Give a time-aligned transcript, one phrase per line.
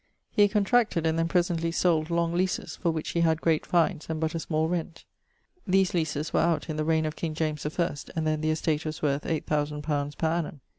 [0.31, 4.19] He contracted, and then presently sold long leases, for which he had great fines and
[4.19, 5.05] but a small rent.
[5.67, 8.49] These leases were out in the reigne of King James the first, and then the
[8.49, 10.61] estate was worth 8000 pounds per annum.